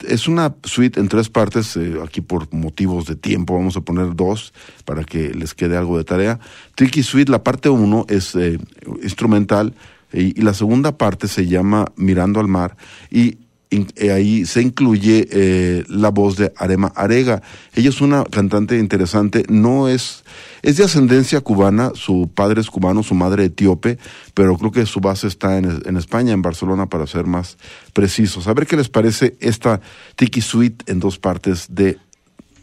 es 0.08 0.28
una 0.28 0.56
suite 0.64 1.00
en 1.00 1.08
tres 1.08 1.30
partes, 1.30 1.76
eh, 1.78 1.96
aquí 2.04 2.22
por 2.22 2.54
motivos 2.54 3.06
de 3.06 3.16
tiempo 3.16 3.56
vamos 3.56 3.78
a 3.78 3.82
poner 3.82 4.16
dos 4.16 4.54
para 4.86 5.04
que 5.04 5.34
les 5.34 5.54
quede 5.54 5.78
algo 5.78 5.98
de 5.98 6.04
tarea. 6.04 6.40
Tricky 6.76 7.04
Suite, 7.04 7.32
la 7.32 7.44
parte 7.44 7.70
uno 7.70 8.06
es 8.10 8.36
eh, 8.36 8.60
instrumental 9.04 9.74
y, 10.14 10.40
la 10.42 10.54
segunda 10.54 10.98
parte 10.98 11.28
se 11.28 11.48
llama 11.48 11.92
Mirando 11.96 12.40
al 12.40 12.48
Mar 12.48 12.76
y 13.10 13.38
eh, 13.70 14.12
ahí 14.12 14.46
se 14.46 14.62
incluye 14.62 15.86
la 15.88 16.10
voz 16.10 16.36
de 16.36 16.52
Arema 16.58 16.92
Arega. 16.96 17.42
Ella 17.74 17.90
es 17.90 18.02
una 18.02 18.24
cantante 18.26 18.78
interesante, 18.78 19.46
no 19.48 19.88
es, 19.88 20.24
es 20.62 20.78
de 20.78 20.84
ascendencia 20.84 21.42
cubana, 21.42 21.92
su 21.96 22.30
padre 22.34 22.62
es 22.62 22.70
cubano, 22.70 23.04
su 23.04 23.16
madre 23.16 23.46
etíope, 23.46 23.98
pero 24.34 24.58
creo 24.58 24.72
que 24.72 24.86
su 24.86 25.00
base 25.00 25.28
está 25.28 25.58
en, 25.58 25.82
en 25.86 25.98
España, 25.98 26.34
en 26.34 26.42
Barcelona, 26.42 26.88
para 26.88 27.08
ser 27.08 27.26
más 27.26 27.58
precisos. 27.94 28.48
A 28.48 28.54
ver 28.54 28.68
qué 28.68 28.78
les 28.78 28.90
parece 28.90 29.36
esta 29.40 29.82
Tiki 30.16 30.42
Suite 30.42 30.92
en 30.92 31.00
dos 31.00 31.18
partes 31.18 31.68
de 31.70 31.98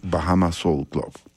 Bahama 0.02 0.52
Soul 0.52 0.86
Club. 0.88 1.27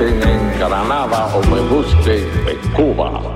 en 0.00 0.58
Granada 0.58 1.26
o 1.34 1.40
me 1.50 1.60
busquen 1.60 2.26
en 2.48 2.72
Cuba. 2.72 3.31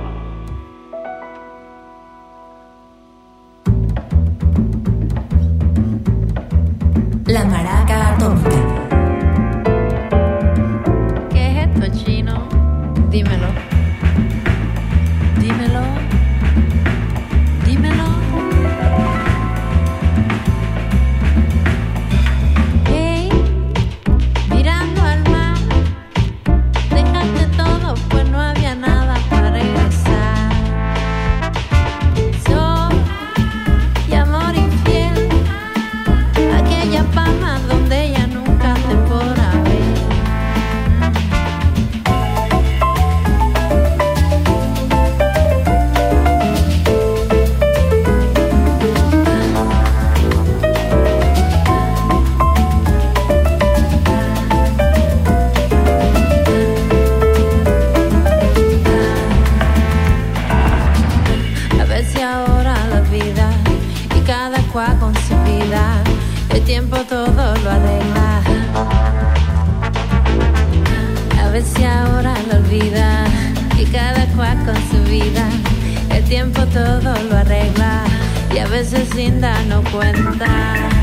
veces 78.91 79.17
Inda 79.17 79.63
no 79.63 79.83
cuenta. 79.91 80.96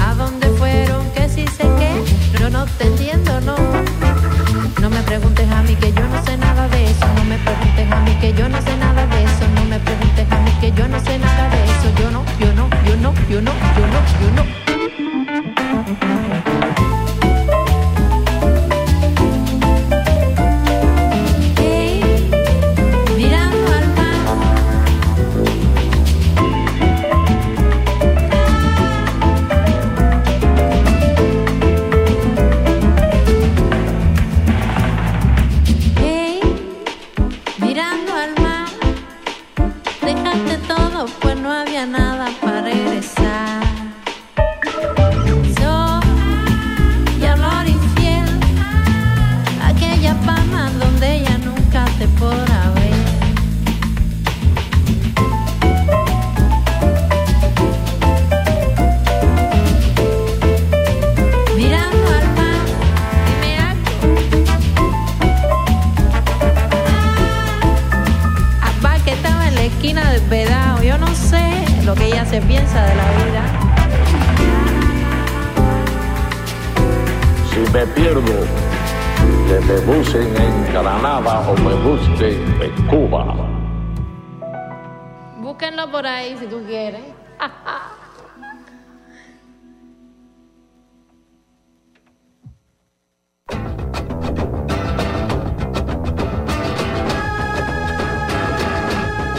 A 0.00 0.14
dónde 0.14 0.48
fueron, 0.50 1.10
que 1.10 1.28
si 1.28 1.46
sé 1.46 1.64
que 1.78 2.38
Yo 2.38 2.50
no 2.50 2.64
te 2.64 2.86
entiendo, 2.86 3.40
no. 3.40 3.56
No 4.80 4.90
me 4.90 5.02
preguntes 5.02 5.50
a 5.50 5.62
mí, 5.62 5.74
que 5.74 5.92
yo 5.92 6.06
no 6.08 6.24
sé 6.24 6.36
nada 6.36 6.68
de 6.68 6.84
eso. 6.90 7.06
No 7.16 7.24
me 7.24 7.38
preguntes 7.38 7.92
a 7.92 8.00
mí, 8.00 8.14
que 8.20 8.32
yo 8.32 8.48
no 8.48 8.62
sé 8.62 8.76
nada 8.76 9.06
de 9.06 9.24
eso. 9.24 9.48
No 9.54 9.64
me 9.64 9.78
preguntes 9.80 10.30
a 10.30 10.38
mí, 10.40 10.50
que 10.60 10.72
yo 10.72 10.88
no 10.88 11.00
sé 11.00 11.18
nada 11.18 11.48
de 11.50 11.64
eso. 11.64 11.92
Yo 11.98 12.10
no, 12.10 12.24
yo 12.38 12.52
no, 12.54 12.68
yo 12.86 12.96
no, 12.96 13.14
yo 13.28 13.40
no, 13.40 13.52
yo 13.52 13.86
no, 13.86 14.00
yo 14.20 14.30
no. 14.36 14.57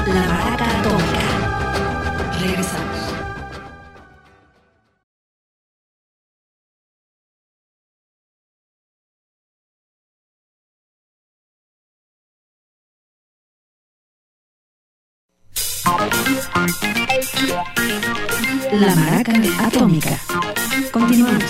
La 0.07 0.23
Maraca 0.27 0.65
Atómica. 0.79 1.25
Regresamos. 2.39 2.99
La 18.71 18.95
Maraca 18.95 19.33
Atómica. 19.65 20.19
continuamos. 21.09 21.49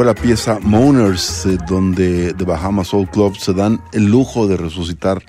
Fue 0.00 0.06
la 0.06 0.14
pieza 0.14 0.58
Moaners, 0.62 1.44
eh, 1.44 1.58
donde 1.68 2.32
The 2.32 2.44
Bahamas 2.46 2.88
Soul 2.88 3.10
Club 3.10 3.36
se 3.36 3.52
dan 3.52 3.82
el 3.92 4.06
lujo 4.06 4.46
de 4.46 4.56
resucitar 4.56 5.22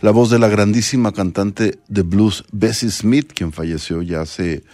la 0.00 0.10
voz 0.10 0.30
de 0.30 0.40
la 0.40 0.48
grandísima 0.48 1.12
cantante 1.12 1.78
de 1.86 2.02
blues 2.02 2.42
Bessie 2.50 2.90
Smith, 2.90 3.30
quien 3.32 3.52
falleció 3.52 4.02
ya 4.02 4.22
hace 4.22 4.64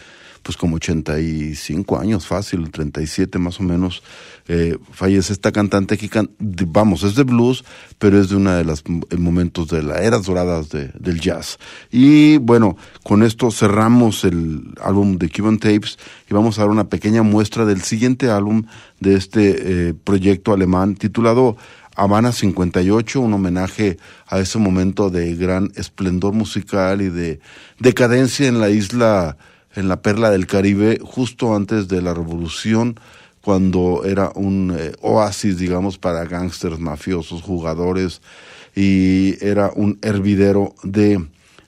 pues 0.43 0.57
como 0.57 0.77
85 0.77 1.99
años, 1.99 2.27
fácil, 2.27 2.71
37 2.71 3.39
más 3.39 3.61
o 3.61 3.63
menos, 3.63 4.03
eh, 4.55 4.77
fallece 4.91 5.33
esta 5.33 5.51
cantante 5.51 5.97
que, 5.97 6.11
vamos, 6.39 7.05
es 7.05 7.15
de 7.15 7.23
blues, 7.23 7.65
pero 7.99 8.21
es 8.21 8.29
de 8.29 8.37
una 8.37 8.55
de 8.55 8.65
los 8.65 8.85
momentos 9.17 9.69
de 9.69 9.83
las 9.83 10.03
eras 10.03 10.27
doradas 10.27 10.69
de, 10.69 10.89
del 10.89 11.23
jazz. 11.23 11.59
Y 11.91 12.37
bueno, 12.37 12.77
con 13.03 13.23
esto 13.23 13.51
cerramos 13.51 14.25
el 14.25 14.75
álbum 14.83 15.17
de 15.17 15.31
Cuban 15.31 15.57
Tapes 15.57 15.99
y 16.29 16.35
vamos 16.35 16.59
a 16.59 16.63
dar 16.63 16.71
una 16.71 16.91
pequeña 16.91 17.23
muestra 17.23 17.65
del 17.65 17.81
siguiente 17.81 18.29
álbum 18.29 18.65
de 19.01 19.15
este 19.15 19.55
eh, 19.89 19.95
proyecto 19.95 20.53
alemán 20.53 20.97
titulado 20.97 21.57
Habana 21.97 22.31
58, 22.31 23.23
un 23.23 23.33
homenaje 23.33 23.97
a 24.27 24.39
ese 24.39 24.59
momento 24.59 25.09
de 25.09 25.35
gran 25.35 25.73
esplendor 25.77 26.35
musical 26.35 27.01
y 27.01 27.09
de 27.09 27.41
decadencia 27.79 28.49
en 28.49 28.61
la 28.61 28.69
isla 28.69 29.39
en 29.75 29.89
la 29.89 30.03
perla 30.03 30.31
del 30.31 30.47
Caribe 30.47 31.01
justo 31.03 31.57
antes 31.57 31.89
de 31.89 32.03
la 32.03 32.13
revolución, 32.13 32.97
cuando 33.43 34.03
era 34.05 34.31
un 34.35 34.75
eh, 34.79 34.93
oasis, 35.01 35.59
digamos, 35.59 35.99
para 35.99 36.25
gángsters, 36.25 36.79
mafiosos, 36.79 37.43
jugadores, 37.43 38.23
y 38.75 39.37
era 39.45 39.71
un 39.75 39.99
hervidero 40.01 40.75
de 40.83 41.21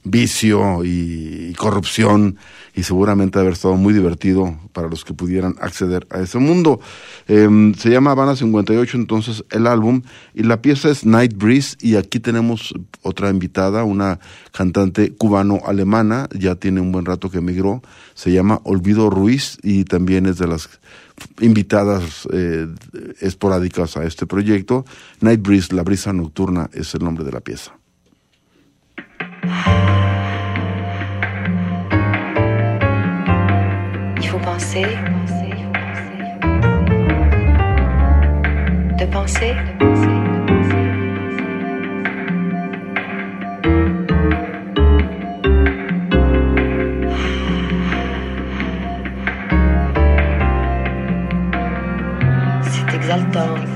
vicio 0.04 0.84
y, 0.84 1.54
corrupción 1.56 2.36
y 2.74 2.82
seguramente 2.82 3.38
haber 3.38 3.52
estado 3.52 3.76
muy 3.76 3.94
divertido 3.94 4.58
para 4.72 4.88
los 4.88 5.04
que 5.04 5.14
pudieran 5.14 5.54
acceder 5.60 6.06
a 6.10 6.20
ese 6.20 6.38
mundo. 6.38 6.80
Em, 7.28 7.74
se 7.74 7.90
llama 7.90 8.10
Habana 8.10 8.36
58 8.36 8.96
entonces 8.98 9.44
el 9.50 9.66
álbum 9.66 10.02
y 10.34 10.42
la 10.42 10.60
pieza 10.60 10.90
es 10.90 11.06
Night 11.06 11.34
Breeze 11.36 11.76
y 11.80 11.94
aquí 11.94 12.20
tenemos 12.20 12.74
otra 13.02 13.30
invitada, 13.30 13.84
una 13.84 14.18
cantante 14.52 15.12
cubano-alemana, 15.14 16.28
ya 16.36 16.56
tiene 16.56 16.80
un 16.80 16.92
buen 16.92 17.06
rato 17.06 17.30
que 17.30 17.38
emigró, 17.38 17.82
se 18.14 18.32
llama 18.32 18.60
Olvido 18.64 19.08
Ruiz 19.10 19.58
y 19.62 19.84
también 19.84 20.26
es 20.26 20.38
de 20.38 20.48
las 20.48 20.68
invitadas 21.40 22.26
eh, 22.32 22.66
esporádicas 23.20 23.96
a 23.96 24.04
este 24.04 24.26
proyecto. 24.26 24.84
Night 25.20 25.40
Breeze, 25.42 25.74
la 25.74 25.82
brisa 25.82 26.12
nocturna 26.12 26.68
es 26.72 26.94
el 26.94 27.04
nombre 27.04 27.24
de 27.24 27.32
la 27.32 27.40
pieza. 27.40 27.72
Il 34.20 34.28
faut 34.28 34.42
penser, 34.42 34.86
de 38.98 39.06
penser. 39.06 39.54
C'est 39.78 39.84
exaltant. 39.84 40.23
Llegaste 53.14 53.38
a 53.38 53.73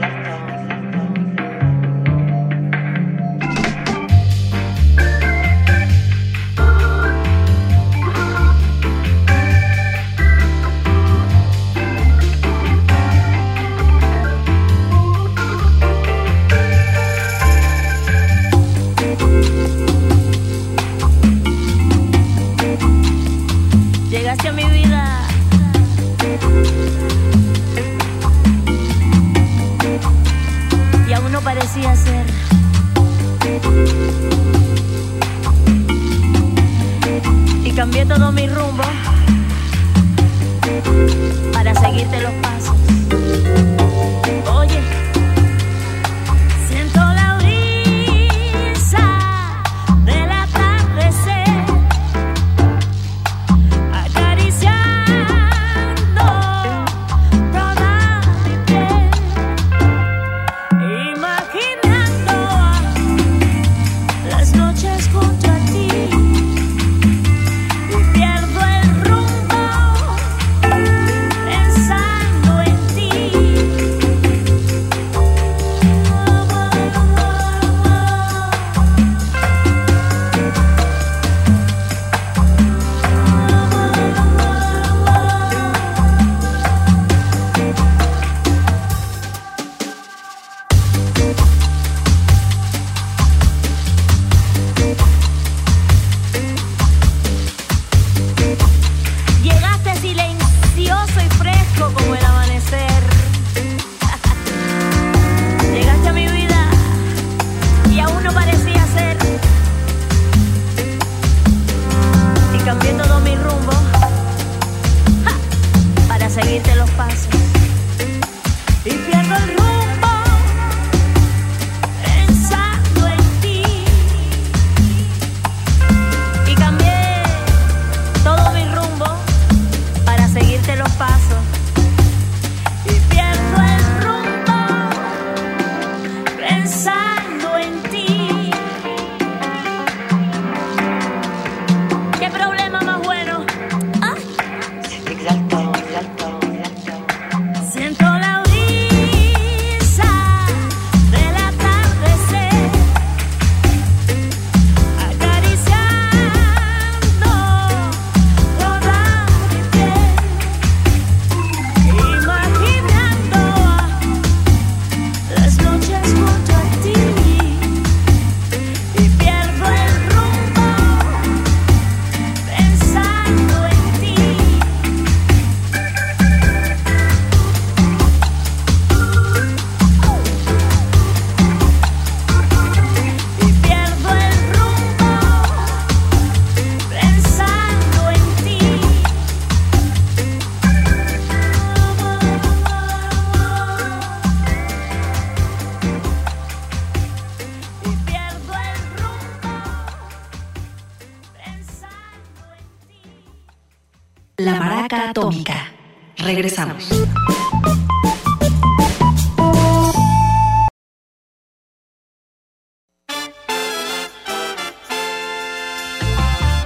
Atómica. 204.84 205.72
Regresamos. 206.18 206.88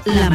La 0.05 0.29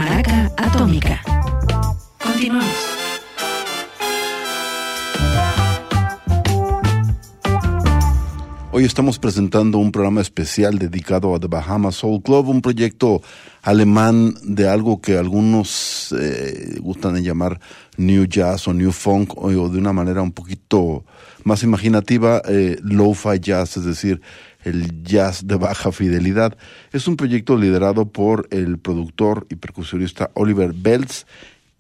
Hoy 8.78 8.86
estamos 8.86 9.18
presentando 9.18 9.80
un 9.80 9.92
programa 9.92 10.22
especial 10.22 10.78
dedicado 10.78 11.34
a 11.34 11.40
The 11.40 11.48
Bahamas 11.48 11.96
Soul 11.96 12.22
Club, 12.22 12.50
un 12.50 12.62
proyecto 12.62 13.24
alemán 13.64 14.36
de 14.44 14.70
algo 14.70 15.02
que 15.02 15.18
algunos 15.18 16.14
eh, 16.16 16.78
gustan 16.80 17.16
de 17.16 17.24
llamar 17.24 17.60
New 17.98 18.26
Jazz 18.26 18.68
o 18.68 18.74
New 18.76 18.92
Funk 18.92 19.36
o, 19.36 19.48
o 19.48 19.70
de 19.70 19.80
una 19.80 19.94
manera 19.94 20.22
un 20.22 20.32
poquito 20.32 21.06
más 21.44 21.64
imaginativa, 21.64 22.44
eh, 22.48 22.78
Lo-Fi 22.84 23.40
Jazz, 23.42 23.78
es 23.78 23.86
decir, 23.86 24.22
el 24.64 25.04
jazz 25.04 25.48
de 25.48 25.56
baja 25.56 25.92
fidelidad. 25.92 26.56
Es 26.94 27.08
un 27.08 27.18
proyecto 27.18 27.58
liderado 27.58 28.06
por 28.06 28.48
el 28.52 28.78
productor 28.78 29.48
y 29.50 29.56
percusionista 29.56 30.30
Oliver 30.36 30.74
Belz 30.74 31.26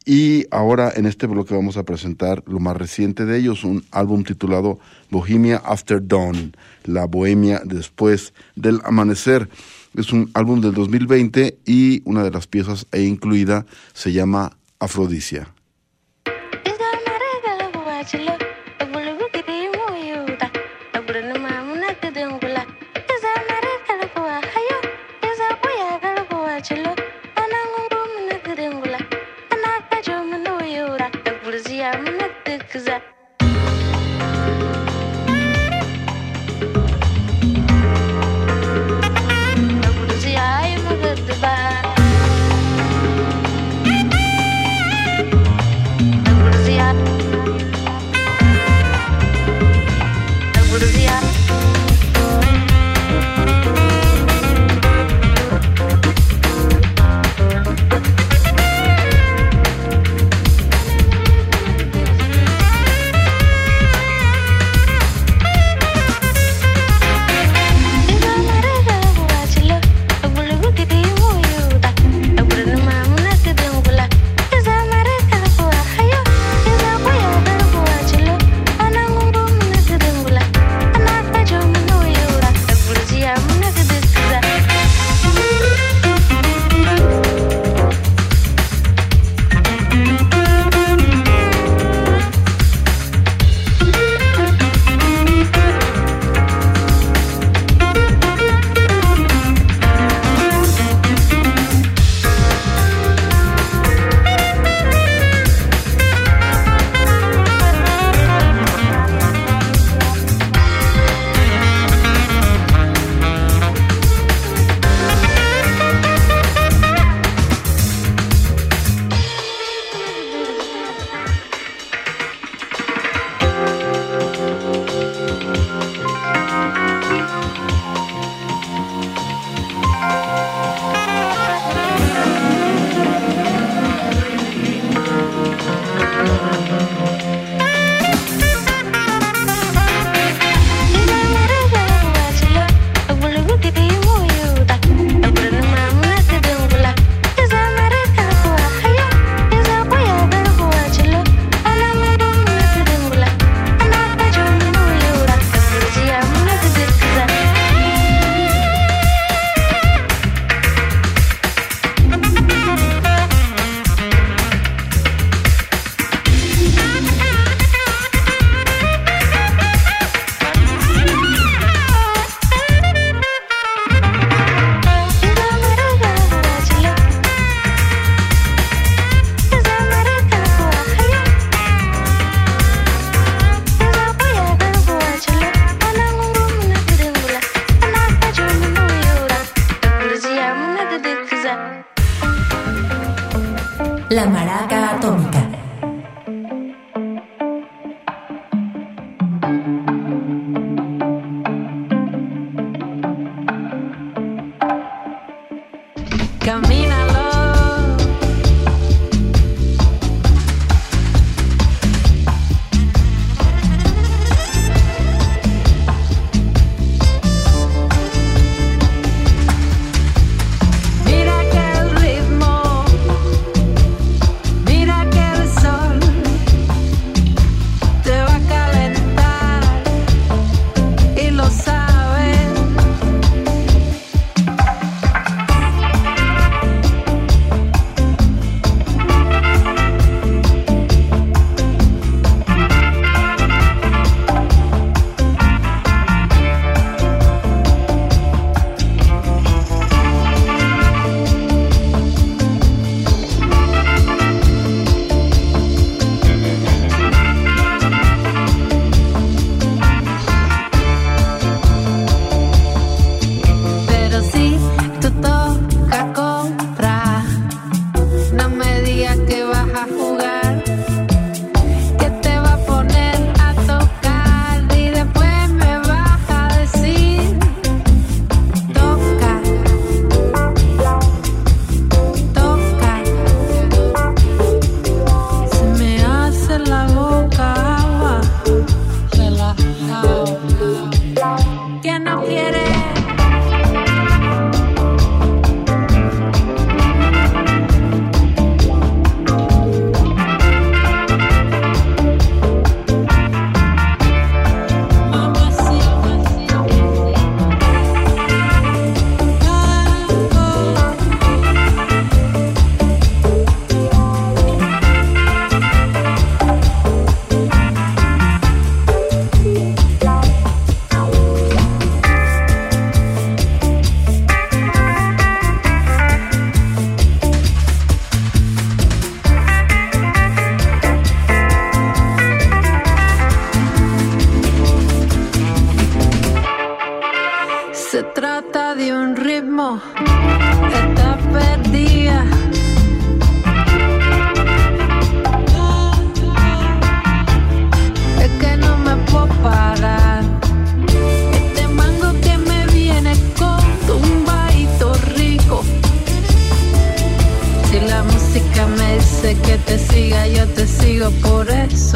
y 0.07 0.45
ahora 0.51 0.93
en 0.95 1.05
este 1.05 1.27
bloque 1.27 1.53
vamos 1.53 1.75
a 1.75 1.83
presentar 1.83 2.41
lo 2.47 2.59
más 2.59 2.77
reciente 2.77 3.25
de 3.25 3.37
ellos, 3.37 3.65
un 3.65 3.83
álbum 3.91 4.23
titulado 4.23 4.79
Bohemia 5.11 5.57
After 5.65 5.99
Dawn, 6.01 6.55
la 6.85 7.05
bohemia 7.05 7.61
después 7.65 8.33
del 8.55 8.79
amanecer. 8.85 9.49
Es 9.97 10.13
un 10.13 10.31
álbum 10.33 10.61
del 10.61 10.73
2020 10.73 11.57
y 11.65 12.01
una 12.05 12.23
de 12.23 12.31
las 12.31 12.47
piezas 12.47 12.87
ahí 12.93 13.05
incluida 13.05 13.65
se 13.93 14.13
llama 14.13 14.55
Afrodisia. 14.79 15.53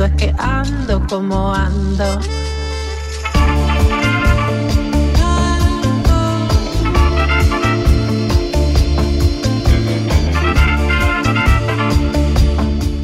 Es 0.04 0.12
que 0.14 0.34
ando 0.38 1.06
como 1.08 1.54
ando. 1.54 2.20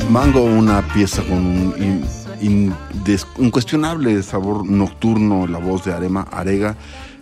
Mango, 0.09 0.43
una 0.43 0.81
pieza 0.93 1.21
con 1.23 1.37
un 1.37 2.75
incuestionable 3.37 4.23
sabor 4.23 4.65
nocturno, 4.65 5.45
la 5.47 5.59
voz 5.59 5.85
de 5.85 5.93
Arema 5.93 6.21
Arega, 6.31 6.75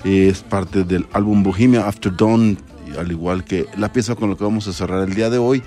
es 0.03 0.43
parte 0.43 0.84
del 0.84 1.05
álbum 1.11 1.43
Bohemia 1.43 1.88
After 1.88 2.15
Dawn, 2.15 2.57
al 2.97 3.11
igual 3.11 3.43
que 3.43 3.65
la 3.78 3.91
pieza 3.91 4.15
con 4.15 4.30
la 4.30 4.36
que 4.38 4.43
vamos 4.43 4.67
a 4.67 4.73
cerrar 4.73 5.07
el 5.07 5.15
día 5.15 5.30
de 5.30 5.38
hoy, 5.38 5.63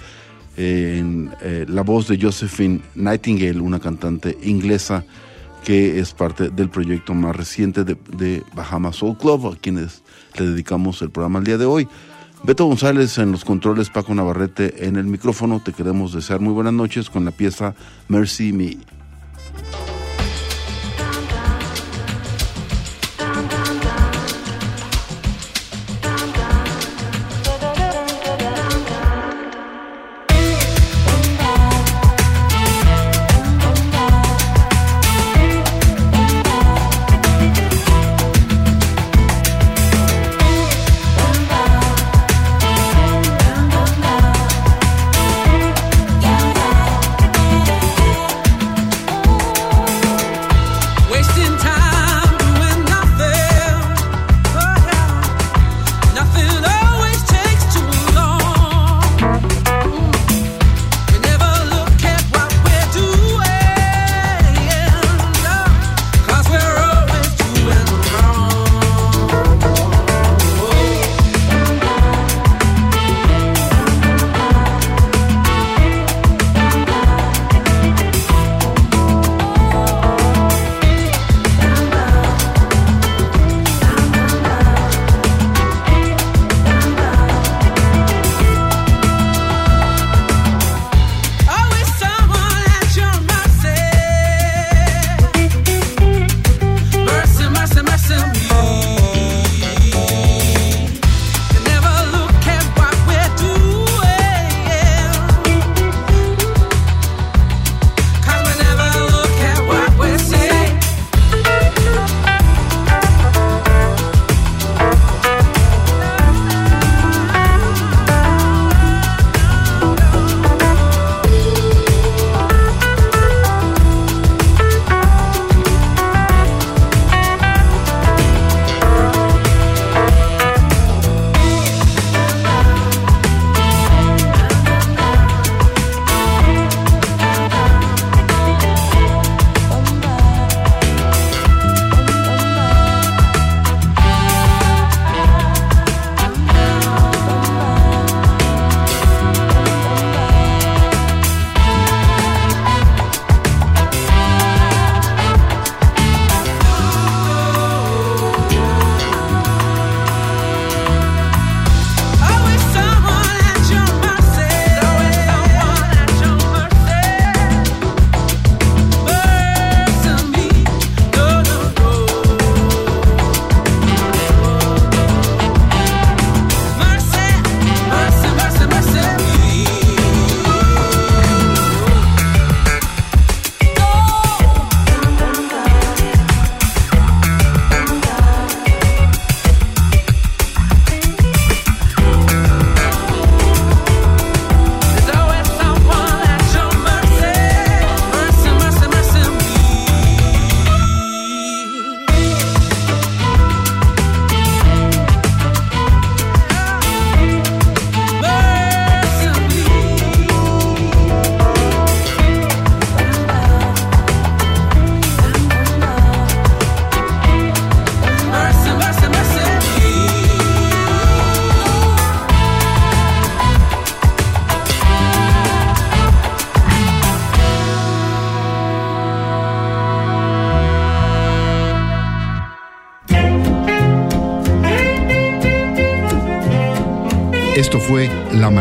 en, 0.58 1.30
eh, 1.40 1.64
la 1.68 1.82
voz 1.82 2.08
de 2.08 2.18
Josephine 2.20 2.80
Nightingale, 2.96 3.60
una 3.60 3.78
cantante 3.78 4.36
inglesa 4.42 5.04
que 5.64 6.00
es 6.00 6.12
parte 6.12 6.50
del 6.50 6.68
proyecto 6.68 7.14
más 7.14 7.36
reciente 7.36 7.84
de, 7.84 7.96
de 8.16 8.42
Bahama 8.54 8.92
Soul 8.92 9.16
Club, 9.16 9.46
a 9.46 9.56
quienes 9.56 10.02
le 10.36 10.46
dedicamos 10.46 11.00
el 11.02 11.10
programa 11.10 11.38
el 11.38 11.44
día 11.44 11.58
de 11.58 11.64
hoy. 11.64 11.88
Beto 12.42 12.66
González 12.66 13.18
en 13.18 13.32
los 13.32 13.44
controles, 13.44 13.90
Paco 13.90 14.14
Navarrete 14.14 14.86
en 14.86 14.96
el 14.96 15.04
micrófono. 15.04 15.60
Te 15.64 15.72
queremos 15.72 16.12
desear 16.12 16.40
muy 16.40 16.52
buenas 16.52 16.72
noches 16.72 17.10
con 17.10 17.24
la 17.24 17.30
pieza 17.30 17.74
Mercy 18.08 18.52
Me. 18.52 18.76